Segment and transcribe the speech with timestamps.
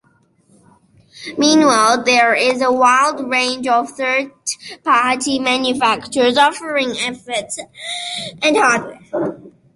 [1.37, 7.59] Meanwhile there is a wide range of third-party manufacturers offering effects
[8.41, 9.39] and hardware.